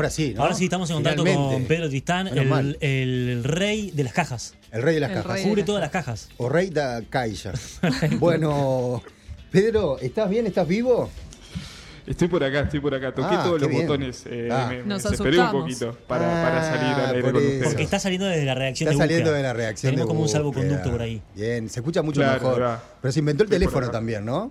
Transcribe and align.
Ahora 0.00 0.10
sí, 0.10 0.32
¿no? 0.34 0.42
Ahora 0.42 0.54
sí 0.54 0.64
estamos 0.64 0.88
en 0.90 0.96
contacto 0.96 1.22
Finalmente. 1.24 1.54
con 1.54 1.64
Pedro 1.66 1.88
Tristán, 1.90 2.24
Menos 2.24 2.38
el, 2.38 2.48
mal. 2.48 2.78
el 2.80 3.44
rey 3.44 3.90
de 3.90 4.04
las 4.04 4.12
cajas. 4.14 4.54
El 4.72 4.82
rey 4.82 4.94
de 4.94 5.00
las 5.00 5.10
El 5.10 5.16
cajas. 5.18 5.32
rey 5.32 5.42
de 5.42 5.48
Cubre 5.50 5.62
todas 5.64 5.80
las 5.82 5.90
cajas. 5.90 6.28
O 6.38 6.48
rey 6.48 6.70
da 6.70 7.02
caixa. 7.08 7.52
bueno, 8.18 9.02
Pedro, 9.50 9.98
¿estás 9.98 10.30
bien? 10.30 10.46
¿Estás 10.46 10.66
vivo? 10.66 11.10
Estoy 12.06 12.28
por 12.28 12.42
acá, 12.42 12.60
estoy 12.60 12.80
por 12.80 12.94
acá. 12.94 13.12
Toqué 13.14 13.28
Ah, 13.36 13.42
todos 13.44 13.56
qué 13.58 13.60
los 13.66 13.68
bien. 13.70 13.86
botones. 13.86 14.24
eh, 14.26 14.48
Ah. 14.50 14.66
me, 14.70 14.78
me 14.78 14.82
Nos 14.84 15.02
desesperé 15.02 15.36
un 15.38 15.44
asustamos. 15.44 15.62
poquito 15.62 15.98
para, 16.08 16.26
para 16.42 16.64
salir 16.64 16.82
Ah, 16.82 16.94
al 16.96 17.06
aire 17.10 17.22
por 17.22 17.32
con 17.32 17.40
eso. 17.42 17.46
ustedes. 17.50 17.68
Porque 17.68 17.82
está 17.84 17.98
saliendo 18.00 18.26
desde 18.26 18.44
la 18.46 18.54
reacción 18.54 18.88
Está 18.88 18.94
de 19.02 19.04
saliendo 19.04 19.30
búsqueda. 19.30 19.36
de 19.36 19.42
la 19.42 19.52
reacción 19.52 19.90
Tenemos 19.92 20.06
de 20.06 20.08
como 20.08 20.20
un 20.20 20.24
búsqueda. 20.24 20.38
salvoconducto 20.38 20.90
por 20.90 21.02
ahí. 21.02 21.22
Bien, 21.36 21.68
se 21.68 21.80
escucha 21.80 22.02
mucho 22.02 22.20
Claro, 22.22 22.42
mejor. 22.42 22.62
va. 22.62 22.82
Pero 23.02 23.12
se 23.12 23.18
inventó 23.18 23.42
el 23.44 23.46
Estoy 23.46 23.58
por 23.58 23.66
teléfono 23.66 23.86
acá. 23.86 23.92
también, 23.92 24.24
¿no? 24.24 24.50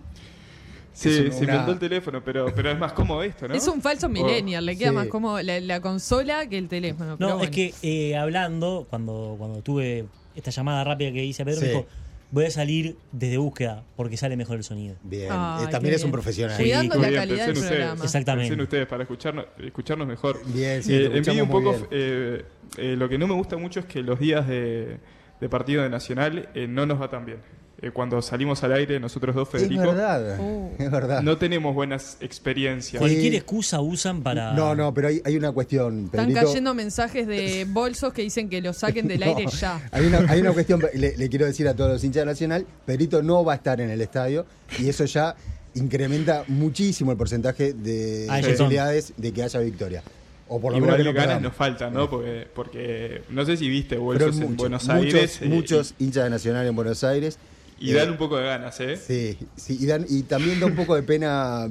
Sí, 0.99 1.09
Es 1.27 1.35
se 1.35 1.43
una- 1.45 1.53
inventó 1.53 1.71
el 1.71 1.79
teléfono, 1.79 2.21
pero, 2.23 2.53
pero 2.53 2.71
es 2.71 2.77
más 2.77 2.91
cómodo 2.93 3.23
esto, 3.23 3.47
¿no? 3.47 3.53
Es 3.53 3.67
un 3.67 3.81
falso 3.81 4.09
millennial, 4.09 4.65
le 4.65 4.77
queda 4.77 4.89
sí. 4.89 4.95
más 4.95 5.07
como 5.07 5.39
la, 5.39 5.59
la 5.61 5.79
consola 5.81 6.47
que 6.47 6.57
el 6.57 6.67
teléfono. 6.67 7.11
No, 7.19 7.37
pero 7.37 7.43
es 7.43 7.49
que 7.51 7.73
eh, 7.83 8.17
hablando, 8.17 8.85
cuando, 8.89 9.35
cuando 9.37 9.61
tuve 9.61 10.05
esta 10.35 10.51
llamada 10.51 10.83
rápida 10.83 11.11
que 11.13 11.23
hice 11.23 11.43
a 11.43 11.45
Pedro, 11.45 11.59
Sí. 11.61 11.65
me 11.65 11.71
dijo, 11.71 11.85
voy 12.31 12.45
a 12.45 12.51
salir 12.51 12.95
desde 13.11 13.37
búsqueda 13.37 13.83
porque 13.95 14.17
sale 14.17 14.35
mejor 14.37 14.57
el 14.57 14.63
sonido. 14.63 14.95
Bien. 15.03 15.31
Eh, 15.31 15.67
también 15.71 15.95
es 15.95 16.03
un 16.03 16.11
profesional. 16.11 16.57
Cuidando 16.57 16.95
Muy 16.95 17.01
la 17.03 17.09
bien, 17.09 17.21
calidad 17.21 17.45
del 17.47 17.55
ustedes. 17.55 17.71
programa. 17.77 18.03
Exactamente. 18.03 18.53
En 18.53 18.61
ustedes 18.61 18.85
para 18.87 19.03
escucharnos, 19.03 19.45
escucharnos 19.63 20.07
mejor. 20.07 20.41
Bien, 20.47 20.83
sí, 20.83 20.93
Eh, 20.95 21.41
un 21.41 21.49
poco, 21.49 21.75
eh, 21.91 22.43
eh, 22.77 22.95
lo 22.97 23.07
que 23.07 23.17
no 23.17 23.25
me 23.25 23.33
gusta 23.35 23.55
mucho 23.57 23.79
es 23.79 23.85
que 23.85 24.03
los 24.03 24.19
días 24.19 24.47
de, 24.47 24.97
de 25.39 25.49
partido 25.49 25.81
de 25.81 25.89
Nacional 25.89 26.49
eh, 26.53 26.67
no 26.67 26.85
nos 26.85 27.01
va 27.01 27.09
tan 27.09 27.25
bien. 27.25 27.37
Eh, 27.81 27.91
cuando 27.91 28.21
salimos 28.21 28.61
al 28.63 28.73
aire, 28.73 28.99
nosotros 28.99 29.33
dos, 29.35 29.47
Es 29.53 29.61
Federico, 29.61 29.81
verdad. 29.83 30.37
Uh. 30.39 30.71
Es 30.77 30.91
verdad. 30.91 31.21
no 31.23 31.37
tenemos 31.37 31.73
buenas 31.73 32.17
experiencias. 32.19 32.99
Cualquier 32.99 33.35
excusa 33.35 33.79
usan 33.79 34.21
para... 34.21 34.53
No, 34.53 34.75
no, 34.75 34.93
pero 34.93 35.07
hay, 35.07 35.21
hay 35.23 35.37
una 35.37 35.51
cuestión. 35.51 36.05
Están 36.05 36.25
Pedrito. 36.27 36.45
cayendo 36.47 36.73
mensajes 36.73 37.25
de 37.27 37.65
bolsos 37.69 38.11
que 38.13 38.21
dicen 38.21 38.49
que 38.49 38.61
lo 38.61 38.73
saquen 38.73 39.07
del 39.07 39.21
No, 39.21 39.25
aire 39.27 39.45
ya. 39.47 39.81
Hay 39.91 40.05
una, 40.05 40.19
hay 40.29 40.41
una 40.41 40.51
cuestión, 40.51 40.81
le, 40.93 41.15
le 41.15 41.29
quiero 41.29 41.45
decir 41.45 41.67
a 41.67 41.73
todos 41.73 41.91
los 41.91 42.03
hinchas 42.03 42.21
de 42.21 42.25
Nacional, 42.25 42.65
Pedrito 42.85 43.23
no 43.23 43.43
va 43.45 43.53
a 43.53 43.55
estar 43.55 43.79
en 43.79 43.89
el 43.89 44.01
estadio 44.01 44.45
y 44.77 44.89
eso 44.89 45.05
ya 45.05 45.35
incrementa 45.75 46.43
muchísimo 46.47 47.11
el 47.11 47.17
porcentaje 47.17 47.73
de 47.73 48.27
Ah, 48.29 48.39
posibilidades 48.43 49.13
de 49.17 49.31
que 49.31 49.43
haya 49.43 49.59
victoria. 49.59 50.03
O 50.51 50.59
por 50.59 50.73
lo 50.73 50.79
menos 50.79 51.05
no 51.05 51.13
ganas 51.13 51.41
nos 51.41 51.53
faltan, 51.53 51.93
¿no? 51.93 52.09
Porque, 52.09 52.47
porque 52.55 53.21
no 53.29 53.45
sé 53.45 53.55
si 53.55 53.69
viste 53.69 53.97
bolsos 53.97 54.39
en 54.41 54.57
Buenos 54.57 54.83
muchos, 54.87 55.13
Aires. 55.13 55.41
eh, 55.41 55.45
muchos 55.45 55.93
hinchas 55.99 56.23
de 56.23 56.29
Nacional 56.31 56.65
en 56.65 56.75
Buenos 56.75 57.03
Aires. 57.03 57.37
Y, 57.79 57.89
y 57.89 57.91
Eh, 57.91 57.95
dan 57.95 58.09
un 58.11 58.17
poco 58.17 58.37
de 58.37 58.45
ganas, 58.45 58.79
¿eh? 58.79 58.97
Sí, 58.97 59.37
sí 59.55 59.77
y, 59.79 59.85
dan- 59.85 60.05
y 60.09 60.23
también 60.23 60.59
da 60.59 60.65
un 60.65 60.75
poco 60.75 60.95
de 60.95 61.03
pena 61.03 61.67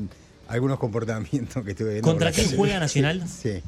algunos 0.49 0.79
comportamientos 0.79 1.63
que 1.65 1.71
estuve 1.73 1.91
viendo. 1.95 2.09
¿Contra 2.09 2.33
quién 2.33 2.57
juega 2.57 2.79
Nacional? 2.81 3.23
Sí. 3.29 3.61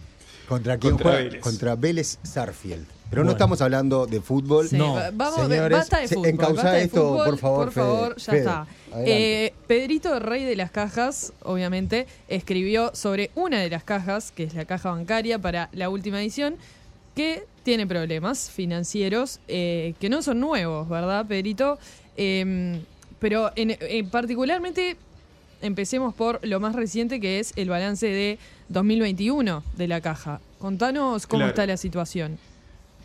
¿Contra 0.49 0.79
quién 0.79 0.93
Contra 0.95 1.11
juega? 1.13 1.25
Vélez. 1.25 1.41
Contra 1.43 1.77
Vélez 1.77 2.19
Sarfield. 2.25 2.85
Pero 3.09 3.25
no 3.25 3.33
estamos 3.33 3.61
hablando 3.61 4.07
de 4.07 4.21
fútbol. 4.21 4.69
Sí, 4.69 4.77
No. 4.77 4.95
va- 4.95 5.11
vamos, 5.13 5.41
Señores, 5.49 5.79
basta 5.79 5.99
de 6.01 6.09
fútbol. 6.09 6.33
basta 6.55 6.73
de 6.73 6.83
esto, 6.85 6.97
fútbol, 7.09 7.25
por 7.31 7.39
favor, 7.39 7.65
Por 7.67 7.73
favor, 7.73 8.15
Fede. 8.15 8.25
ya 8.25 8.31
Fede, 8.33 8.39
está. 8.41 8.67
Eh, 9.05 9.53
Pedrito, 9.67 10.19
rey 10.21 10.45
de 10.45 10.55
las 10.57 10.71
cajas, 10.71 11.33
obviamente, 11.43 12.07
escribió 12.29 12.91
sobre 12.95 13.31
una 13.35 13.59
de 13.61 13.69
las 13.71 13.83
cajas, 13.85 14.33
que 14.33 14.45
es 14.45 14.55
la 14.55 14.65
caja 14.65 14.91
bancaria 14.91 15.39
para 15.41 15.69
la 15.73 15.89
última 15.89 16.21
edición, 16.21 16.57
que 17.17 17.45
tiene 17.65 17.87
problemas 17.87 18.49
financieros 18.51 19.41
eh, 19.49 19.95
que 20.01 20.09
no 20.09 20.23
son 20.23 20.39
nuevos, 20.41 20.89
¿verdad, 20.89 21.27
Pedrito? 21.27 21.79
Eh, 22.23 22.81
pero 23.19 23.51
en, 23.57 23.77
en 23.81 24.11
particularmente 24.11 24.97
empecemos 25.63 26.15
por 26.15 26.39
lo 26.47 26.61
más 26.61 26.75
reciente 26.75 27.19
que 27.21 27.39
es 27.39 27.53
el 27.57 27.69
balance 27.71 28.07
de 28.07 28.39
2021 28.69 29.63
de 29.77 29.89
la 29.89 30.01
caja. 30.01 30.41
Contanos 30.59 31.27
cómo 31.27 31.41
Claro. 31.41 31.51
está 31.51 31.67
la 31.67 31.77
situación. 31.77 32.39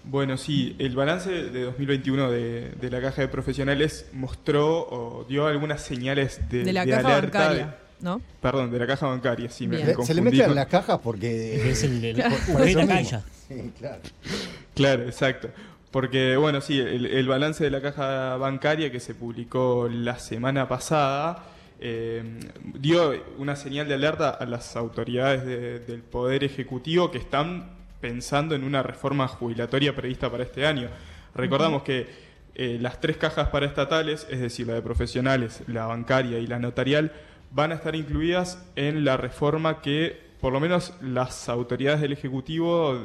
Bueno, 0.03 0.37
sí, 0.37 0.75
el 0.79 0.95
balance 0.95 1.31
de 1.31 1.61
2021 1.63 2.29
de, 2.29 2.69
de 2.79 2.89
la 2.91 3.01
caja 3.01 3.21
de 3.23 3.27
profesionales 3.27 4.05
mostró 4.13 4.87
o 4.87 5.25
dio 5.27 5.47
algunas 5.47 5.81
señales 5.81 6.39
de, 6.49 6.63
De 6.63 6.73
la 6.73 6.85
de 6.85 6.91
caja 6.91 7.15
alerta. 7.17 7.39
bancaria, 7.39 7.65
de- 7.65 7.73
¿no? 8.05 8.21
perdón, 8.41 8.71
de 8.71 8.79
la 8.79 8.85
caja 8.87 9.07
bancaria, 9.07 9.49
sí, 9.49 9.65
me, 9.67 9.77
Bien. 9.77 9.87
me 9.87 9.93
Le- 9.95 10.05
se 10.05 10.13
le 10.13 10.19
confundí 10.21 10.37
mezclan 10.37 10.55
las 10.55 10.67
cajas 10.67 10.99
porque. 11.03 11.71
Es 11.71 11.83
el, 11.83 12.03
el. 12.05 12.23
Sí, 13.47 13.71
claro. 13.79 14.01
Claro, 14.73 15.03
exacto. 15.03 15.49
Porque, 15.95 16.35
bueno, 16.35 16.59
sí, 16.59 16.77
el, 16.77 17.05
el 17.05 17.25
balance 17.25 17.63
de 17.63 17.69
la 17.71 17.79
caja 17.81 18.35
bancaria 18.35 18.91
que 18.91 18.99
se 18.99 19.15
publicó 19.15 19.87
la 19.89 20.19
semana 20.19 20.67
pasada 20.67 21.45
eh, 21.79 22.37
dio 22.73 23.13
una 23.37 23.55
señal 23.55 23.87
de 23.87 23.93
alerta 23.93 24.31
a 24.31 24.45
las 24.45 24.75
autoridades 24.75 25.45
de- 25.45 25.79
del 25.79 26.01
Poder 26.01 26.43
Ejecutivo 26.43 27.11
que 27.11 27.17
están 27.17 27.69
pensando 28.01 28.55
en 28.55 28.65
una 28.65 28.83
reforma 28.83 29.25
jubilatoria 29.29 29.95
prevista 29.95 30.29
para 30.29 30.43
este 30.43 30.67
año. 30.67 30.89
Recordamos 31.33 31.83
que 31.83 32.07
eh, 32.55 32.77
las 32.81 32.99
tres 32.99 33.15
cajas 33.15 33.47
paraestatales, 33.47 34.27
es 34.29 34.41
decir, 34.41 34.67
la 34.67 34.73
de 34.73 34.81
profesionales, 34.81 35.63
la 35.67 35.85
bancaria 35.85 36.39
y 36.39 36.47
la 36.47 36.59
notarial, 36.59 37.13
van 37.51 37.71
a 37.71 37.75
estar 37.75 37.95
incluidas 37.95 38.61
en 38.75 39.05
la 39.05 39.15
reforma 39.15 39.81
que 39.81 40.19
por 40.41 40.51
lo 40.51 40.59
menos 40.59 40.93
las 41.01 41.47
autoridades 41.47 42.01
del 42.01 42.11
Ejecutivo 42.11 42.99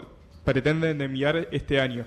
pretenden 0.44 1.00
enviar 1.00 1.46
este 1.52 1.80
año. 1.80 2.04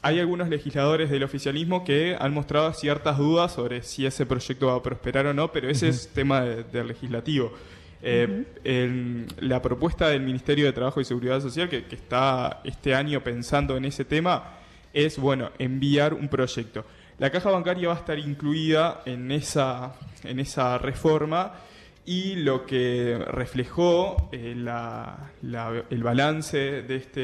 Hay 0.00 0.20
algunos 0.20 0.48
legisladores 0.48 1.10
del 1.10 1.24
oficialismo 1.24 1.84
que 1.84 2.16
han 2.18 2.32
mostrado 2.32 2.72
ciertas 2.72 3.18
dudas 3.18 3.52
sobre 3.52 3.82
si 3.82 4.06
ese 4.06 4.26
proyecto 4.26 4.68
va 4.68 4.76
a 4.76 4.82
prosperar 4.82 5.26
o 5.26 5.34
no, 5.34 5.50
pero 5.50 5.68
ese 5.68 5.88
es 5.88 6.08
tema 6.08 6.40
de- 6.42 6.62
del 6.64 6.86
legislativo. 6.88 7.52
Eh, 8.00 9.26
la 9.40 9.60
propuesta 9.60 10.08
del 10.08 10.22
Ministerio 10.22 10.66
de 10.66 10.72
Trabajo 10.72 11.00
y 11.00 11.04
Seguridad 11.04 11.40
Social, 11.40 11.68
que, 11.68 11.84
que 11.84 11.96
está 11.96 12.60
este 12.64 12.94
año 12.94 13.24
pensando 13.24 13.76
en 13.76 13.84
ese 13.86 14.04
tema, 14.04 14.54
es, 14.92 15.18
bueno, 15.18 15.50
enviar 15.58 16.14
un 16.14 16.28
proyecto. 16.28 16.84
La 17.18 17.30
caja 17.30 17.50
bancaria 17.50 17.88
va 17.88 17.94
a 17.94 17.98
estar 17.98 18.18
incluida 18.20 19.02
en 19.04 19.32
esa, 19.32 19.94
en 20.22 20.38
esa 20.38 20.78
reforma 20.78 21.54
y 22.06 22.36
lo 22.36 22.64
que 22.64 23.18
reflejó 23.32 24.28
eh, 24.30 24.54
la- 24.56 25.32
la- 25.42 25.82
el 25.90 26.02
balance 26.04 26.82
de 26.82 26.94
este, 26.96 27.20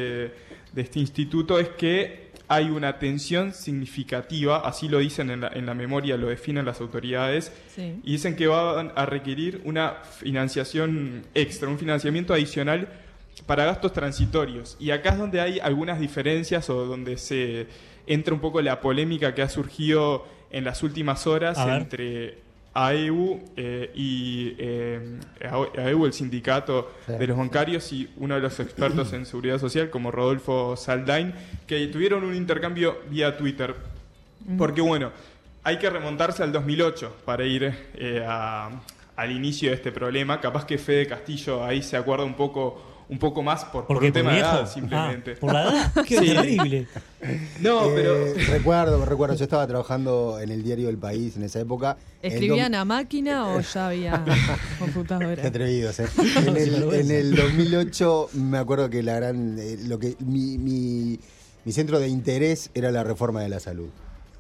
de 0.73 0.83
este 0.83 0.99
instituto 0.99 1.61
es 1.61 1.69
que 1.69 2.24
hay 2.49 2.71
una 2.71 2.99
tensión 2.99 3.53
significativa, 3.55 4.59
así 4.67 4.89
lo 4.89 4.99
dicen 4.99 5.31
en 5.31 5.41
la, 5.43 5.49
en 5.49 5.67
la 5.67 5.75
memoria, 5.75 6.17
lo 6.17 6.29
definen 6.29 6.65
las 6.67 6.81
autoridades, 6.81 7.53
Sí. 7.75 8.01
y 8.05 8.13
dicen 8.13 8.37
que 8.37 8.47
van 8.47 8.93
a 8.97 9.07
requerir 9.07 9.63
una 9.65 9.95
financiación 10.49 11.23
extra, 11.35 11.69
un 11.69 11.79
financiamiento 11.79 12.35
adicional 12.35 12.89
para 13.47 13.65
gastos 13.65 13.93
transitorios. 13.93 14.77
Y 14.79 14.91
acá 14.91 15.11
es 15.11 15.19
donde 15.19 15.41
hay 15.41 15.59
algunas 15.59 15.99
diferencias 15.99 16.69
o 16.71 16.85
donde 16.87 17.17
se 17.17 17.67
entra 18.07 18.35
un 18.35 18.41
poco 18.41 18.61
la 18.61 18.81
polémica 18.81 19.35
que 19.35 19.43
ha 19.43 19.49
surgido 19.49 20.27
en 20.51 20.65
las 20.65 20.83
últimas 20.83 21.27
horas 21.27 21.57
entre 21.79 22.39
AEU 22.75 23.41
eh, 23.57 23.91
y 23.95 24.55
eh, 24.59 25.19
AEU, 25.77 26.07
el 26.07 26.13
sindicato 26.13 26.91
Sí. 27.07 27.13
de 27.13 27.27
los 27.27 27.37
bancarios, 27.39 27.93
y 27.93 28.11
uno 28.17 28.35
de 28.35 28.41
los 28.41 28.59
expertos 28.61 29.13
en 29.13 29.27
seguridad 29.27 29.59
social, 29.59 29.91
como 29.91 30.11
Rodolfo 30.11 30.77
Saldain, 30.77 31.33
que 31.67 31.87
tuvieron 31.87 32.25
un 32.25 32.35
intercambio 32.35 32.99
vía 33.11 33.37
Twitter. 33.37 33.75
Porque 34.59 34.81
bueno, 34.81 35.13
hay 35.63 35.79
que 35.79 35.89
remontarse 35.89 36.43
al 36.43 36.53
2008 36.53 37.17
para 37.25 37.45
ir 37.47 37.73
eh, 37.95 38.25
a- 38.27 38.71
al 39.17 39.31
inicio 39.31 39.71
de 39.71 39.77
este 39.77 39.93
problema. 39.93 40.41
Capaz 40.41 40.67
que 40.67 40.77
Fede 40.77 41.07
Castillo 41.07 41.65
ahí 41.65 41.83
se 41.83 41.97
acuerda 41.97 42.25
un 42.25 42.35
poco, 42.35 42.94
un 43.09 43.19
poco 43.19 43.43
más 43.43 43.65
por, 43.67 43.87
por 43.87 44.03
un 44.03 44.13
tema 44.13 44.33
de 44.33 44.39
edad, 44.41 44.71
simplemente. 44.73 45.33
Ah, 45.33 45.41
por 45.41 45.53
la 45.53 45.63
edad. 45.65 45.93
Qué 46.07 46.19
Sí. 46.19 46.27
terrible. 46.35 46.87
No, 47.61 47.91
Eh, 47.91 47.93
pero 47.95 48.35
recuerdo, 48.53 49.05
recuerdo, 49.05 49.35
yo 49.35 49.45
estaba 49.45 49.67
trabajando 49.67 50.39
en 50.41 50.51
el 50.51 50.63
diario 50.63 50.89
El 50.89 50.99
País 50.99 51.37
en 51.37 51.43
esa 51.43 51.61
época. 51.61 51.97
¿Escribían 52.23 52.73
dom- 52.73 52.77
a 52.81 52.85
máquina 52.85 53.49
o 53.55 53.61
ya 53.61 53.89
había 53.89 54.25
computadora? 54.79 55.41
Qué 55.43 55.49
atrevidos, 55.49 55.99
¿eh? 56.01 56.07
En 56.47 56.57
el, 56.57 56.95
en 56.95 57.11
el 57.11 57.35
2008 57.35 58.31
me 58.35 58.59
acuerdo 58.59 58.89
que 58.91 59.03
la 59.03 59.15
gran, 59.17 59.59
eh, 59.59 59.77
lo 59.87 59.99
que 59.99 60.17
mi, 60.21 60.59
mi, 60.59 61.19
mi 61.65 61.73
centro 61.73 61.99
de 61.99 62.09
interés 62.09 62.71
era 62.75 62.91
la 62.91 63.05
reforma 63.05 63.41
de 63.43 63.49
la 63.49 63.61
salud. 63.61 63.89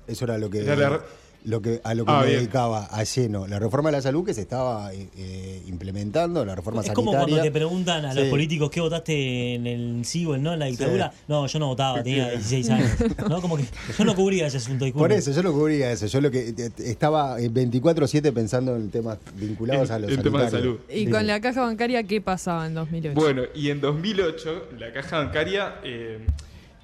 Eso 0.06 0.24
era 0.26 0.36
lo 0.38 0.50
que, 0.50 0.60
Era 0.62 0.76
la- 0.76 1.00
lo 1.44 1.60
que 1.60 1.80
a 1.84 1.92
lo 1.94 2.06
que 2.06 2.10
Ah, 2.12 2.20
me 2.20 2.26
bien. 2.26 2.38
dedicaba 2.38 2.86
a 2.86 3.04
lleno. 3.04 3.46
La 3.46 3.58
reforma 3.58 3.90
de 3.90 3.96
la 3.98 4.02
salud 4.02 4.24
que 4.24 4.32
se 4.32 4.40
estaba 4.40 4.92
eh, 4.94 5.08
eh, 5.16 5.62
implementando, 5.66 6.42
la 6.44 6.54
reforma 6.54 6.80
Es 6.80 6.90
como 6.92 7.12
sanitaria. 7.12 7.34
cuando 7.36 7.42
te 7.44 7.50
preguntan 7.52 8.04
a 8.06 8.14
los 8.14 8.24
Sí. 8.24 8.30
políticos 8.30 8.70
qué 8.70 8.80
votaste 8.80 9.54
en 9.54 9.66
el 9.66 10.04
sí 10.06 10.24
o 10.24 10.34
el 10.34 10.42
no 10.42 10.54
en 10.54 10.58
la 10.60 10.66
dictadura. 10.66 11.12
No, 11.28 11.46
yo 11.46 11.58
no 11.58 11.66
votaba, 11.68 12.02
tenía 12.02 12.30
16 12.30 12.70
años. 12.70 12.90
¿No? 13.28 13.42
Como 13.42 13.56
que 13.58 13.64
yo 13.98 14.04
no 14.04 14.14
cubría 14.14 14.46
ese 14.46 14.56
asunto. 14.56 14.84
disculpe. 14.86 15.04
Por 15.08 15.12
eso, 15.12 15.32
yo 15.32 15.42
no 15.42 15.52
cubría 15.52 15.92
eso. 15.92 16.06
Yo 16.06 16.20
lo 16.22 16.30
que 16.30 16.48
eh, 16.56 16.70
estaba 16.78 17.38
eh, 17.40 17.50
24-7 17.50 18.32
pensando 18.32 18.74
en 18.76 18.90
temas 18.90 19.18
vinculados 19.36 19.90
En- 19.90 19.94
a 19.96 19.98
los 19.98 20.12
en 20.12 20.22
temas 20.22 20.50
de 20.50 20.58
salud. 20.58 20.78
¿Y 20.88 21.04
Sí. 21.04 21.10
con 21.10 21.26
la 21.26 21.40
caja 21.40 21.60
bancaria 21.60 22.02
qué 22.04 22.20
pasaba 22.22 22.66
en 22.66 22.74
2008? 22.74 23.20
Bueno, 23.20 23.42
y 23.54 23.68
en 23.68 23.80
2008 23.82 24.68
la 24.78 24.92
caja 24.94 25.18
bancaria 25.18 25.74
eh, 25.84 26.24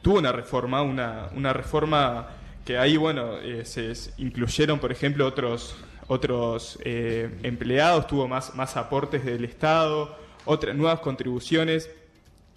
tuvo 0.03 0.19
una 0.19 0.33
reforma, 0.33 0.83
una, 0.83 1.31
una 1.35 1.53
reforma 1.55 2.29
que 2.71 2.79
ahí, 2.79 2.97
bueno, 2.97 3.37
eh, 3.39 3.65
se 3.65 3.93
incluyeron, 4.19 4.79
por 4.79 4.93
ejemplo, 4.93 5.27
otros, 5.27 5.75
otros 6.07 6.79
eh, 6.85 7.29
empleados, 7.43 8.07
tuvo 8.07 8.29
más, 8.29 8.55
más 8.55 8.77
aportes 8.77 9.25
del 9.25 9.45
Estado, 9.45 10.17
otras 10.45 10.77
nuevas 10.77 11.01
contribuciones. 11.01 11.91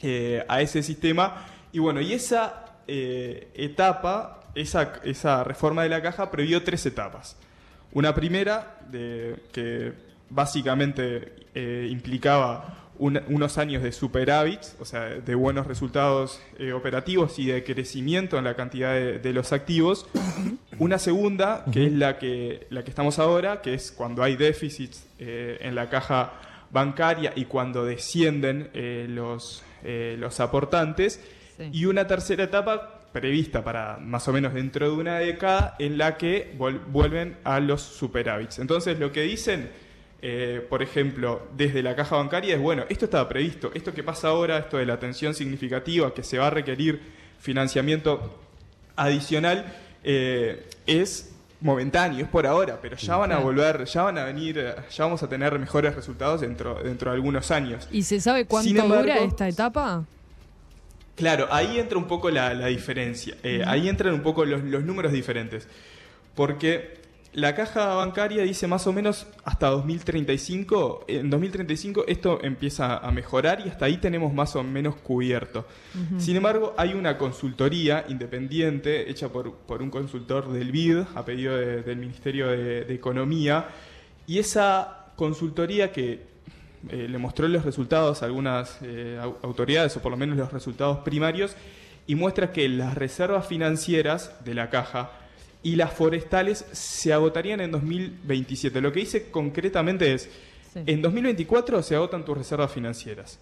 eh, 0.03 0.45
a 0.47 0.61
ese 0.61 0.83
sistema. 0.83 1.47
Y 1.71 1.79
bueno, 1.79 1.99
y 1.99 2.13
esa 2.13 2.75
etapa, 2.85 4.41
esa, 4.53 5.01
esa 5.03 5.43
reforma 5.43 5.81
de 5.81 5.89
la 5.89 6.01
caja 6.03 6.29
previó 6.29 6.63
tres 6.63 6.85
etapas. 6.85 7.35
Una 7.91 8.13
primera, 8.13 8.81
que 8.91 9.93
básicamente 10.29 11.47
eh, 11.55 11.87
unos 13.03 13.57
años 13.57 13.83
de 13.83 13.91
superávits, 13.91 14.75
o 14.79 14.85
sea, 14.85 15.01
de 15.01 15.35
buenos 15.35 15.67
resultados 15.67 16.41
eh, 16.57 16.71
operativos 16.73 17.37
y 17.39 17.47
de 17.47 17.63
crecimiento 17.63 18.37
en 18.37 18.43
la 18.43 18.55
cantidad 18.55 18.93
de, 18.93 19.33
los 19.33 19.51
activos. 19.51 20.05
Una 20.79 20.97
segunda, 20.99 21.65
que 21.71 21.87
es 21.87 21.93
la 21.93 22.17
que, 22.17 22.67
la 22.69 22.83
que 22.83 22.89
estamos 22.89 23.19
ahora, 23.19 23.61
que 23.61 23.73
es 23.73 23.91
cuando 23.91 24.23
hay 24.23 24.35
déficits 24.35 25.05
eh, 25.19 25.57
en 25.61 25.75
la 25.75 25.89
caja 25.89 26.33
bancaria 26.71 27.33
y 27.35 27.45
cuando 27.45 27.85
descienden 27.85 28.69
los, 29.13 29.63
los 29.83 30.39
aportantes. 30.39 31.19
Y 31.71 31.85
una 31.85 32.07
tercera 32.07 32.45
etapa 32.45 33.03
prevista 33.13 33.63
para 33.63 33.97
más 33.97 34.27
o 34.27 34.33
menos 34.33 34.53
dentro 34.53 34.89
de 34.89 34.97
una 34.97 35.19
década 35.19 35.75
en 35.79 35.97
la 35.97 36.17
que 36.17 36.53
vuelven 36.57 37.37
a 37.43 37.59
los 37.59 37.81
superávits. 37.81 38.59
Entonces 38.59 38.99
lo 38.99 39.11
que 39.11 39.21
dicen, 39.21 39.69
eh, 40.25 40.65
por 40.69 40.81
ejemplo, 40.81 41.49
desde 41.57 41.83
la 41.83 41.97
caja 41.97 42.15
bancaria 42.15 42.55
es, 42.55 42.61
bueno, 42.61 42.85
esto 42.87 43.03
estaba 43.03 43.27
previsto, 43.27 43.71
esto 43.73 43.93
que 43.93 44.03
pasa 44.03 44.29
ahora, 44.29 44.57
esto 44.57 44.77
de 44.77 44.85
la 44.85 44.97
tensión 44.97 45.33
significativa, 45.33 46.13
que 46.13 46.23
se 46.23 46.37
va 46.37 46.47
a 46.47 46.49
requerir 46.49 47.01
financiamiento 47.39 48.39
adicional, 48.95 49.75
eh, 50.01 50.65
es 50.87 51.33
momentáneo, 51.59 52.23
es 52.23 52.29
por 52.29 52.47
ahora, 52.47 52.79
pero 52.81 52.95
ya 52.95 53.17
van 53.17 53.33
a 53.33 53.39
volver, 53.39 53.83
ya 53.83 54.03
van 54.03 54.17
a 54.17 54.23
venir, 54.23 54.55
ya 54.89 55.03
vamos 55.03 55.21
a 55.23 55.27
tener 55.27 55.59
mejores 55.59 55.93
resultados 55.93 56.39
dentro, 56.39 56.81
dentro 56.81 57.11
de 57.11 57.15
algunos 57.15 57.51
años. 57.51 57.89
¿Y 57.91 58.03
se 58.03 58.21
sabe 58.21 58.45
cuánto 58.45 58.81
dura 58.81 59.17
esta 59.17 59.49
etapa? 59.49 60.05
Claro, 61.17 61.49
ahí 61.51 61.79
entra 61.79 61.97
un 61.97 62.07
poco 62.07 62.29
la, 62.29 62.53
diferencia. 62.67 63.35
Eh, 63.43 63.61
ahí 63.67 63.89
entran 63.89 64.13
un 64.13 64.21
poco 64.21 64.45
los, 64.45 64.63
números 64.63 65.11
diferentes. 65.11 65.67
Porque 66.33 67.02
la 67.33 67.55
caja 67.55 67.95
bancaria 67.95 68.43
dice 68.43 68.67
más 68.67 68.85
o 68.85 68.93
menos 68.93 69.27
hasta 69.43 69.67
2035. 69.69 71.05
En 71.07 71.29
2035 71.29 72.05
esto 72.07 72.39
empieza 72.43 72.97
a 72.97 73.11
mejorar 73.11 73.61
y 73.65 73.69
hasta 73.69 73.85
ahí 73.85 73.97
tenemos 73.97 74.33
más 74.33 74.55
o 74.55 74.63
menos 74.63 74.95
cubierto. 74.95 75.65
Sin 76.17 76.35
embargo, 76.35 76.73
hay 76.77 76.93
una 76.93 77.17
consultoría 77.17 78.05
independiente 78.07 79.09
hecha 79.09 79.29
por, 79.29 79.81
un 79.81 79.89
consultor 79.89 80.51
del 80.51 80.71
BID 80.71 80.99
a 81.15 81.25
pedido 81.25 81.57
del 81.57 81.97
Ministerio 81.97 82.47
de 82.47 82.93
Economía. 82.93 83.67
Y 84.27 84.39
esa 84.39 85.07
consultoría 85.15 85.91
que 85.91 86.33
eh, 86.89 87.07
le 87.09 87.17
mostró 87.17 87.47
los 87.47 87.65
resultados 87.65 88.21
a 88.21 88.25
algunas 88.25 88.77
eh, 88.81 89.19
autoridades, 89.41 89.95
o 89.97 90.01
por 90.01 90.11
lo 90.11 90.17
menos 90.17 90.37
los 90.37 90.51
resultados 90.51 90.99
primarios, 90.99 91.55
y 92.07 92.15
muestra 92.15 92.51
que 92.51 92.67
las 92.67 92.95
reservas 92.95 93.47
financieras 93.47 94.43
de 94.43 94.53
la 94.53 94.69
caja 94.69 95.11
y 95.63 95.75
las 95.75 95.93
forestales 95.93 96.65
se 96.71 97.13
agotarían 97.13 97.61
en 97.61 97.71
2027. 97.71 98.81
Lo 98.81 98.91
que 98.91 98.99
dice 98.99 99.31
concretamente 99.31 100.13
es, 100.13 100.29
en 100.75 101.01
2024 101.01 101.81
se 101.81 101.95
agotan 101.95 102.25
tus 102.25 102.37
reservas 102.37 102.71
financieras. 102.71 103.39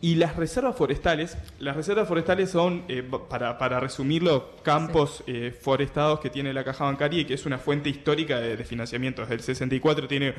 Y 0.00 0.16
las 0.16 0.36
reservas 0.36 0.76
forestales, 0.76 1.38
las 1.58 1.76
reservas 1.76 2.06
forestales 2.06 2.50
son, 2.50 2.84
eh, 2.88 3.02
para, 3.30 3.56
para, 3.56 3.80
resumirlo, 3.80 4.56
campos 4.62 5.24
forestados 5.60 6.20
que 6.20 6.28
tiene 6.28 6.52
la 6.52 6.62
caja 6.62 6.84
bancaria 6.84 7.20
y 7.20 7.24
que 7.24 7.34
es 7.34 7.46
una 7.46 7.56
fuente 7.56 7.88
histórica 7.88 8.38
de, 8.38 8.56
de 8.56 8.64
financiamiento. 8.64 9.22
Desde 9.22 9.34
el 9.34 9.40
64 9.40 10.06
tiene 10.06 10.34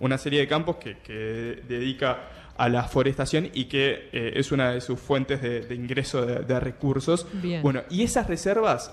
una 0.00 0.18
serie 0.18 0.40
de 0.40 0.48
campos 0.48 0.76
que, 0.76 1.62
dedica 1.68 2.30
a 2.56 2.68
la 2.68 2.84
forestación 2.84 3.48
y 3.54 3.66
que 3.66 4.08
eh, 4.12 4.32
es 4.34 4.50
una 4.52 4.72
de 4.72 4.80
sus 4.80 4.98
fuentes 4.98 5.40
de, 5.40 5.74
ingreso 5.74 6.26
de, 6.26 6.60
recursos. 6.60 7.26
Bueno, 7.62 7.82
y 7.88 8.02
esas 8.02 8.26
reservas 8.26 8.92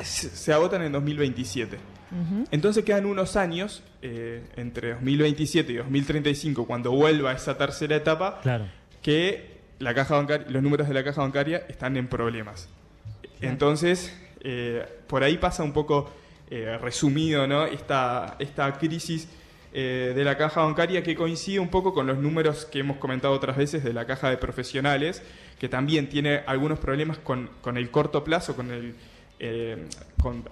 se, 0.00 0.52
agotan 0.52 0.82
en 0.82 0.92
2027. 0.92 1.78
Entonces 2.50 2.84
quedan 2.84 3.06
unos 3.06 3.36
años 3.36 3.82
eh, 4.02 4.42
entre 4.56 4.90
2027 4.92 5.72
y 5.72 5.76
2035, 5.76 6.66
cuando 6.66 6.90
vuelva 6.92 7.32
esa 7.32 7.56
tercera 7.56 7.96
etapa, 7.96 8.40
que 9.00 9.60
la 9.78 9.94
caja 9.94 10.16
bancaria, 10.16 10.46
los 10.50 10.62
números 10.62 10.88
de 10.88 10.94
la 10.94 11.04
caja 11.04 11.22
bancaria 11.22 11.64
están 11.68 11.96
en 11.96 12.08
problemas. 12.08 12.68
Entonces, 13.40 14.14
eh, 14.42 14.86
por 15.06 15.24
ahí 15.24 15.38
pasa 15.38 15.62
un 15.62 15.72
poco 15.72 16.10
resumido 16.50 17.46
¿no? 17.46 17.64
esta, 17.64 18.36
esta 18.38 18.70
crisis 18.74 19.26
eh, 19.74 20.12
de 20.14 20.22
la 20.22 20.36
caja 20.36 20.60
bancaria 20.60 21.02
que 21.02 21.14
coincide 21.14 21.58
un 21.58 21.68
poco 21.68 21.94
con 21.94 22.06
los 22.06 22.18
números 22.18 22.66
que 22.66 22.80
hemos 22.80 22.98
comentado 22.98 23.32
otras 23.32 23.56
veces 23.56 23.82
de 23.82 23.94
la 23.94 24.04
caja 24.04 24.28
de 24.28 24.36
profesionales, 24.36 25.22
que 25.58 25.66
también 25.66 26.10
tiene 26.10 26.42
algunos 26.46 26.78
problemas 26.78 27.16
con, 27.16 27.48
el 27.74 27.90
corto 27.90 28.22
plazo, 28.22 28.54
con 28.54 28.70
el... 28.70 28.94
Eh, 29.44 29.76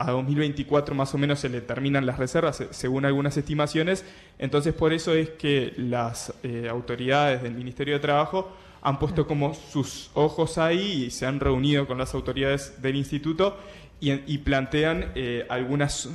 a 0.00 0.10
2024 0.10 0.96
más 0.96 1.14
o 1.14 1.18
menos 1.18 1.38
se 1.38 1.48
le 1.48 1.60
terminan 1.60 2.06
las 2.06 2.18
reservas, 2.18 2.64
según 2.70 3.04
algunas 3.04 3.36
estimaciones. 3.36 4.04
Entonces, 4.36 4.74
por 4.74 4.92
eso 4.92 5.14
es 5.14 5.30
que 5.30 5.72
las 5.76 6.34
eh, 6.42 6.66
autoridades 6.68 7.40
del 7.40 7.54
Ministerio 7.54 7.94
de 7.94 8.00
Trabajo 8.00 8.50
han 8.82 8.98
puesto 8.98 9.28
como 9.28 9.54
sus 9.54 10.10
ojos 10.14 10.58
ahí 10.58 11.04
y 11.04 11.10
se 11.12 11.24
han 11.24 11.38
reunido 11.38 11.86
con 11.86 11.98
las 11.98 12.14
autoridades 12.14 12.82
del 12.82 12.96
instituto 12.96 13.56
y, 14.00 14.38
plantean 14.38 15.12
eh, 15.14 15.46
algunas 15.48 16.08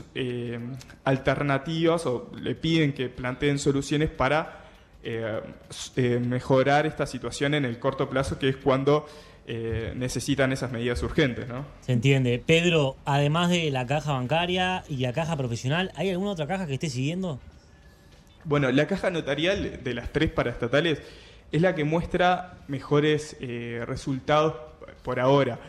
alternativas 1.03 2.05
o 2.07 2.31
le 2.41 2.55
piden 2.55 2.91
que 2.91 3.07
planteen 3.09 3.59
soluciones 3.59 4.09
para 4.09 4.65
mejorar 5.95 6.87
esta 6.87 7.05
situación 7.05 7.53
en 7.53 7.63
el 7.63 7.77
corto 7.77 8.09
plazo, 8.09 8.39
que 8.39 8.49
es 8.49 8.57
cuando 8.57 9.05
necesitan 9.47 10.51
esas 10.51 10.71
medidas 10.71 11.03
urgentes. 11.03 11.47
¿no? 11.47 11.65
Se 11.81 11.93
entiende. 11.93 12.41
Pedro, 12.43 12.95
además 13.05 13.49
de 13.49 13.69
la 13.71 13.85
caja 13.85 14.13
bancaria 14.13 14.83
y 14.89 14.97
la 14.97 15.13
caja 15.13 15.37
profesional, 15.37 15.91
¿hay 15.95 16.09
alguna 16.09 16.31
otra 16.31 16.47
caja 16.47 16.65
que 16.65 16.73
esté 16.73 16.89
siguiendo? 16.89 17.39
Bueno, 18.43 18.71
la 18.71 18.87
caja 18.87 19.09
notarial 19.09 19.83
de 19.83 19.93
las 19.93 20.11
tres 20.11 20.31
paraestatales 20.31 21.01
es 21.51 21.61
la 21.61 21.75
que 21.75 21.83
muestra 21.83 22.57
mejores 22.67 23.37
resultados 23.85 24.55
por 25.03 25.19
ahora. 25.19 25.59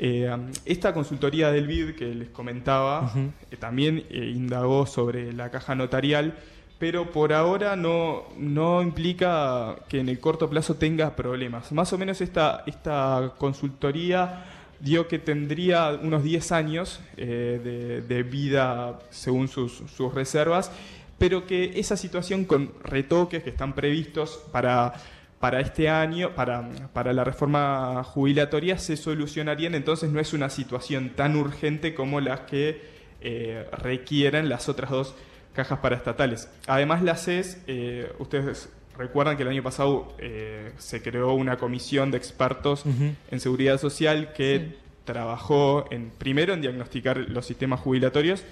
Eh, 0.00 0.30
esta 0.64 0.94
consultoría 0.94 1.50
del 1.50 1.66
BID 1.66 1.96
que 1.96 2.14
les 2.14 2.28
comentaba 2.28 3.12
eh, 3.50 3.56
también 3.56 4.04
eh, 4.10 4.32
indagó 4.32 4.86
sobre 4.86 5.32
la 5.32 5.50
caja 5.50 5.74
notarial, 5.74 6.38
pero 6.78 7.10
por 7.10 7.32
ahora 7.32 7.74
no, 7.76 8.24
no 8.36 8.82
implica 8.82 9.76
que 9.88 10.00
en 10.00 10.08
el 10.08 10.20
corto 10.20 10.48
plazo 10.48 10.76
tenga 10.76 11.16
problemas. 11.16 11.72
Más 11.72 11.92
o 11.92 11.98
menos 11.98 12.20
esta, 12.20 12.62
esta 12.66 13.34
consultoría 13.38 14.44
dio 14.80 15.08
que 15.08 15.18
tendría 15.18 15.90
unos 16.00 16.22
10 16.22 16.52
años 16.52 17.00
de, 17.16 18.02
de, 18.06 18.22
vida 18.22 19.00
según 19.10 19.48
sus, 19.48 19.82
sus 19.96 20.14
reservas, 20.14 20.70
pero 21.18 21.46
que 21.46 21.80
esa 21.80 21.96
situación 21.96 22.44
con 22.44 22.72
retoques 22.84 23.42
que 23.42 23.50
están 23.50 23.74
previstos 23.74 24.40
para 24.52 24.94
para 25.38 25.60
este 25.60 25.88
año, 25.88 26.34
para, 26.34 26.68
para, 26.92 27.12
la 27.12 27.22
reforma 27.22 28.02
jubilatoria, 28.02 28.78
se 28.78 28.96
solucionarían, 28.96 29.74
entonces 29.74 30.10
no 30.10 30.18
es 30.18 30.32
una 30.32 30.50
situación 30.50 31.10
tan 31.10 31.36
urgente 31.36 31.94
como 31.94 32.20
las 32.20 32.40
que 32.40 32.80
eh, 33.20 33.66
requieren 33.70 34.48
las 34.48 34.68
otras 34.68 34.90
dos 34.90 35.14
cajas 35.52 35.78
paraestatales. 35.80 36.48
Además, 36.66 37.02
la 37.02 37.16
CES, 37.16 37.62
eh, 37.66 38.12
ustedes 38.18 38.68
recuerdan 38.96 39.36
que 39.36 39.42
el 39.42 39.48
año 39.48 39.62
pasado 39.62 40.14
eh, 40.18 40.72
se 40.78 41.02
creó 41.02 41.32
una 41.32 41.56
comisión 41.56 42.10
de 42.10 42.18
expertos 42.18 42.84
en 42.84 43.40
seguridad 43.40 43.78
social 43.78 44.32
que 44.32 44.76
trabajó 45.04 45.86
en, 45.90 46.10
primero 46.10 46.52
en 46.52 46.60
diagnosticar 46.60 47.16
los 47.16 47.46
sistemas 47.46 47.80
jubilatorios 47.80 48.44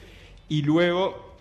y 0.48 0.62
luego 0.62 1.36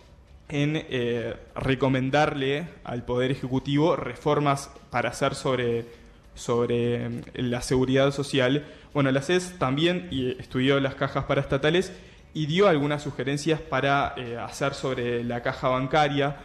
en 0.48 0.76
eh, 0.76 1.34
recomendarle 1.54 2.68
al 2.84 3.04
Poder 3.04 3.30
Ejecutivo 3.30 3.96
reformas 3.96 4.70
para 4.90 5.10
hacer 5.10 5.34
sobre, 5.34 5.86
sobre 6.34 7.08
mm, 7.08 7.22
la 7.34 7.62
seguridad 7.62 8.12
social. 8.12 8.66
Bueno, 8.94 9.10
la 9.10 9.22
CES 9.22 9.54
también 9.58 10.08
estudió 10.38 10.78
las 10.80 10.94
cajas 10.94 11.24
paraestatales 11.24 11.92
y 12.36 12.44
dio 12.44 12.68
algunas 12.68 13.02
sugerencias 13.02 13.62
para 13.62 14.12
eh, 14.18 14.36
hacer 14.36 14.74
sobre 14.74 15.24
la 15.24 15.42
caja 15.42 15.68
bancaria. 15.68 16.36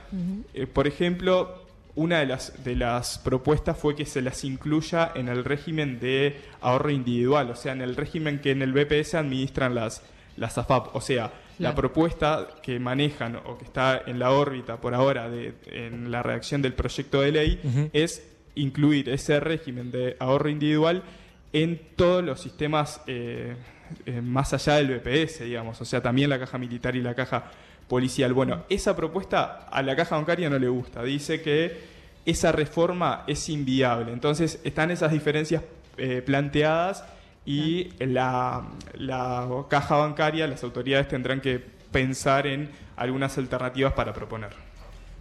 Eh, 0.54 0.66
por 0.66 0.88
ejemplo, 0.88 1.66
una 1.96 2.20
de 2.20 2.28
las, 2.28 2.64
de 2.64 2.78
las 2.78 3.20
propuestas 3.20 3.78
fue 3.78 3.94
que 3.94 4.06
se 4.06 4.22
las 4.22 4.46
incluya 4.46 5.12
en 5.14 5.28
el 5.28 5.44
régimen 5.44 6.00
de 6.00 6.40
ahorro 6.62 6.92
individual, 6.92 7.50
o 7.50 7.58
sea, 7.58 7.74
en 7.74 7.82
el 7.82 7.98
régimen 7.98 8.40
que 8.40 8.52
en 8.52 8.62
el 8.62 8.72
BPS 8.72 9.16
administran 9.16 9.76
las, 9.76 10.02
las 10.38 10.58
AFAP. 10.58 10.96
O 10.96 11.02
sea, 11.02 11.34
la 11.60 11.76
propuesta 11.76 12.48
que 12.64 12.80
manejan 12.80 13.36
o 13.36 13.58
que 13.58 13.66
está 13.66 14.02
en 14.06 14.18
la 14.18 14.32
órbita 14.32 14.80
por 14.80 14.96
ahora 14.96 15.30
de, 15.30 15.56
en 15.66 16.10
la 16.10 16.24
redacción 16.24 16.62
del 16.62 16.72
proyecto 16.72 17.20
de 17.20 17.34
ley 17.34 17.90
es 17.92 18.26
incluir 18.56 19.10
ese 19.10 19.42
régimen 19.42 19.92
de 19.92 20.16
ahorro 20.20 20.48
individual 20.48 21.04
en 21.52 21.82
todos 21.98 22.24
los 22.24 22.40
sistemas 22.40 23.02
eh, 23.08 23.58
eh, 24.06 24.22
más 24.22 24.54
allá 24.54 24.76
del 24.76 25.00
BPS, 25.00 25.44
digamos, 25.44 25.80
o 25.82 25.86
sea, 25.86 26.02
también 26.02 26.30
la 26.30 26.40
caja 26.40 26.58
militar 26.58 26.96
y 26.96 27.02
la 27.02 27.14
caja 27.16 27.52
policial. 27.88 28.34
Bueno, 28.34 28.64
esa 28.70 28.96
propuesta 28.96 29.68
a 29.70 29.82
la 29.82 29.96
caja 29.96 30.16
bancaria 30.16 30.50
no 30.50 30.58
le 30.58 30.68
gusta, 30.68 31.04
dice 31.04 31.42
que 31.42 31.80
esa 32.26 32.52
reforma 32.52 33.24
es 33.28 33.50
inviable. 33.50 34.12
Entonces 34.12 34.60
están 34.64 34.92
esas 34.92 35.12
diferencias 35.12 35.64
eh, 35.98 36.22
planteadas 36.26 37.04
y 37.46 37.90
la, 38.00 38.68
la 38.94 39.48
caja 39.70 39.96
bancaria, 39.96 40.48
las 40.48 40.64
autoridades 40.64 41.08
tendrán 41.08 41.42
que 41.42 41.60
pensar 41.92 42.48
en 42.48 42.70
algunas 42.96 43.38
alternativas 43.38 43.94
para 43.94 44.14
proponer. 44.14 44.52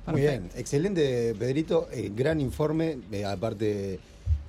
Muy 0.07 0.23
bien, 0.23 0.51
excelente 0.57 1.35
Pedrito, 1.39 1.89
eh, 1.93 2.11
gran 2.15 2.41
informe, 2.41 2.99
eh, 3.13 3.25
aparte 3.25 4.01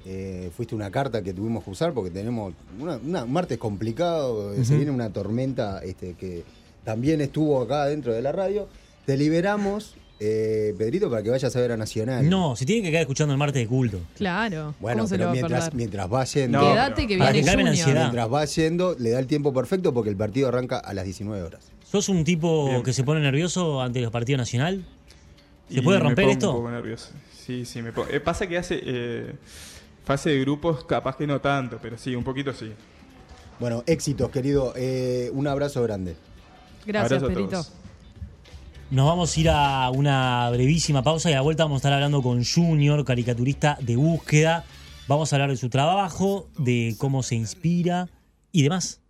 eh, 0.05 0.50
fuiste 0.55 0.74
una 0.75 0.89
carta 0.91 1.22
que 1.22 1.34
tuvimos 1.34 1.63
que 1.63 1.70
usar 1.70 1.93
porque 1.93 2.10
tenemos 2.12 2.53
una, 2.79 2.98
una- 2.98 3.24
un 3.24 3.31
martes 3.34 3.58
complicado, 3.58 4.53
eh, 4.53 4.65
se 4.65 4.75
viene 4.75 4.91
una 4.91 5.12
tormenta 5.12 5.81
este, 5.84 6.13
que 6.13 6.43
también 6.84 7.22
estuvo 7.22 7.62
acá 7.62 7.86
dentro 7.86 8.13
de 8.13 8.22
la 8.22 8.31
radio. 8.31 8.67
Te 9.05 9.17
liberamos, 9.17 9.96
eh, 10.20 10.74
Pedrito, 10.77 11.10
para 11.10 11.24
que 11.24 11.29
vayas 11.29 11.55
a 11.55 11.60
ver 11.60 11.72
a 11.72 11.77
Nacional. 11.77 12.29
No, 12.29 12.55
se 12.55 12.65
tiene 12.65 12.84
que 12.84 12.89
quedar 12.89 13.01
escuchando 13.01 13.34
el 13.34 13.38
martes 13.39 13.62
de 13.62 13.67
culto. 13.67 14.00
Claro. 14.17 14.75
Bueno, 14.79 15.00
¿Cómo 15.00 15.08
se 15.10 15.15
lo 15.17 15.20
pero 15.20 15.27
va 15.27 15.70
mientras, 15.74 16.12
va 16.12 16.24
yendo, 16.25 16.60
No, 16.62 16.72
Quédate 16.72 17.08
que 17.08 17.17
Para 17.17 17.31
viene 17.31 17.51
que 17.63 17.70
ansiedad. 17.70 18.01
mientras 18.01 18.31
va 18.34 18.46
yendo, 18.46 18.96
le 19.00 19.10
da 19.12 19.20
el 19.20 19.27
tiempo 19.27 19.53
perfecto 19.53 19.93
porque 19.93 20.10
el 20.10 20.15
partido 20.15 20.48
arranca 20.48 20.77
a 20.77 20.93
las 20.93 21.05
19 21.05 21.41
horas. 21.43 21.72
¿Sos 21.91 22.08
un 22.10 22.24
tipo 22.24 22.67
Bien. 22.70 22.84
que 22.84 22.93
se 22.93 23.03
pone 23.03 23.20
nervioso 23.22 23.81
ante 23.81 24.00
los 24.01 24.12
partidos 24.12 24.38
nacional? 24.39 24.86
¿Se 25.70 25.79
Y 25.79 25.81
puede 25.81 25.98
me 26.00 26.05
romper 26.05 26.25
pongo 26.25 26.34
esto? 26.34 26.50
Un 26.51 26.58
poco 26.58 26.72
nervioso. 26.72 27.10
Sí, 27.38 27.65
sí, 27.65 27.81
me 27.81 27.91
pongo. 27.91 28.08
eh, 28.10 28.20
pasa 28.20 28.48
que 28.48 28.58
hace 28.58 28.79
eh, 28.84 29.34
fase 30.03 30.29
de 30.31 30.39
grupos, 30.39 30.84
capaz 30.86 31.15
que 31.15 31.27
no 31.27 31.39
tanto, 31.41 31.79
pero 31.81 31.98
sí, 31.98 32.15
un 32.15 32.24
poquito 32.24 32.53
sí. 32.53 32.72
Bueno, 33.60 33.84
éxitos, 33.86 34.29
querido. 34.31 34.74
Eh, 34.75 35.29
un 35.34 35.48
abrazo 35.48 35.84
grande. 35.84 36.15
Gracias, 36.86 37.22
Abrazo 37.22 37.34
Perito. 37.34 37.65
Nos 38.89 39.05
vamos 39.05 39.38
a 39.38 39.39
ir 39.39 39.50
a 39.50 39.89
una 39.91 40.50
brevísima 40.50 41.03
pausa 41.03 41.29
y 41.29 41.34
a 41.34 41.38
la 41.38 41.41
vuelta 41.41 41.63
vamos 41.63 41.77
a 41.77 41.79
estar 41.79 41.93
hablando 41.93 42.22
con 42.22 42.43
Junior, 42.43 43.05
caricaturista 43.05 43.77
de 43.79 43.96
búsqueda. 43.96 44.65
Vamos 45.08 45.31
a 45.31 45.36
hablar 45.36 45.50
de 45.50 45.58
su 45.58 45.70
trabajo, 45.70 46.50
de 46.58 46.96
cómo 46.98 47.24
se 47.24 47.36
inspira 47.36 48.10
y 48.51 48.63
demás. 48.63 49.00